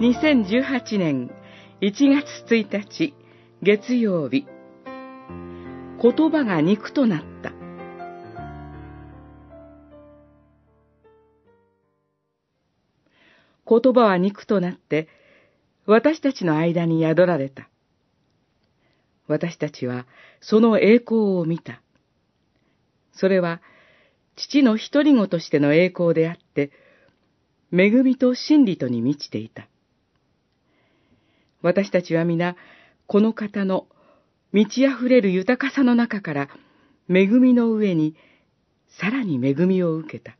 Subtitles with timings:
[0.00, 1.28] 2018年
[1.80, 3.14] 1月1日
[3.62, 4.46] 月曜日
[6.00, 7.52] 言葉が肉となった
[13.66, 15.08] 言葉は肉となって
[15.84, 17.68] 私たちの間に宿られた。
[19.26, 20.06] 私たちは
[20.40, 21.82] その栄光を見た。
[23.12, 23.60] それは
[24.36, 26.70] 父の一人子としての栄光であって、
[27.72, 29.66] 恵みと真理とに満ちていた。
[31.62, 32.56] 私たちは皆、
[33.06, 33.86] この方の
[34.52, 36.48] 満ち溢れる豊かさの中から、
[37.08, 38.14] 恵みの上に、
[39.00, 40.36] さらに恵みを受けた。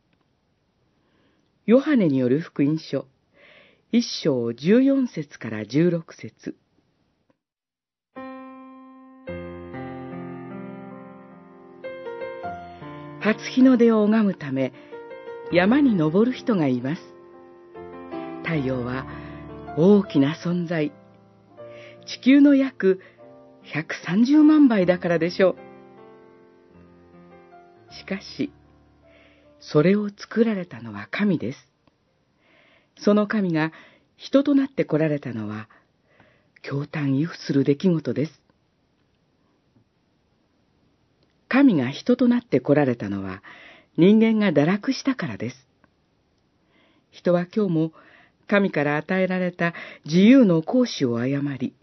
[1.65, 3.05] ヨハネによる福音書、
[3.91, 6.55] 一章十四節から十六節
[13.19, 14.73] 初日の出を拝むため、
[15.51, 17.01] 山に登る人がいます。
[18.43, 19.05] 太陽は
[19.77, 20.91] 大きな存在。
[22.09, 22.99] 地球の約
[23.71, 25.55] 130万倍だからでしょう。
[27.93, 28.51] しかし、
[29.59, 31.59] それを作られたのは神です。
[32.97, 33.71] その神が
[34.17, 35.69] 人となって来られたのは、
[36.67, 38.41] 驚嘆異不する出来事です。
[41.47, 43.43] 神が人となって来られたのは、
[43.97, 45.67] 人間が堕落したからです。
[47.11, 47.91] 人は今日も
[48.47, 51.75] 神から与えられた自由の行使を誤り、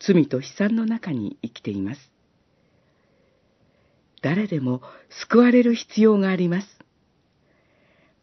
[0.00, 2.00] 罪と悲惨の中に生きています。
[4.22, 6.66] 誰でも救われる必要があります。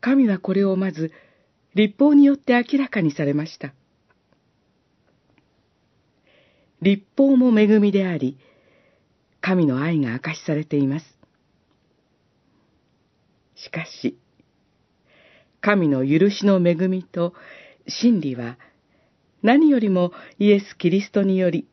[0.01, 1.11] 神はこれをまず、
[1.75, 3.73] 立法によって明らかにされました。
[6.81, 8.37] 立法も恵みであり、
[9.41, 11.05] 神の愛が明かしされています。
[13.55, 14.17] しかし、
[15.61, 17.33] 神の許しの恵みと
[17.87, 18.57] 真理は
[19.43, 21.67] 何よりもイエス・キリストにより、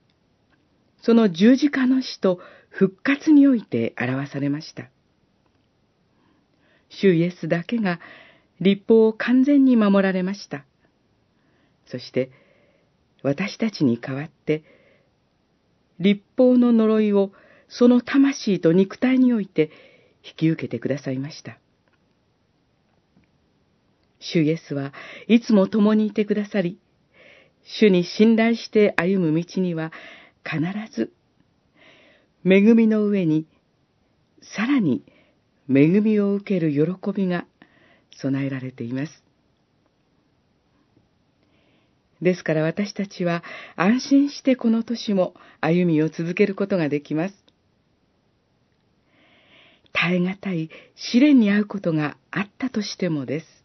[1.02, 4.90] その十字架の死と復活において表されました。
[6.88, 8.00] 主イエスだけが
[8.60, 10.64] 立法を完全に守られました。
[11.86, 12.30] そして、
[13.22, 14.64] 私たちに代わって、
[15.98, 17.32] 立法の呪いを
[17.68, 19.70] その魂と肉体において
[20.24, 21.58] 引き受けてくださいました。
[24.20, 24.92] 主イエスは
[25.28, 26.78] いつも共にいてくださり、
[27.64, 29.92] 主に信頼して歩む道には
[30.44, 30.60] 必
[30.94, 31.12] ず、
[32.44, 33.46] 恵みの上に、
[34.42, 35.02] さらに
[35.68, 37.46] 恵みを受ける喜びが
[38.10, 39.24] 備えられています。
[42.20, 43.42] ですから私たちは
[43.76, 47.34] 安心してこの年も歩みを続けることができます。
[49.92, 53.63] 耐え難い試練に遭うことがあったとしてもです。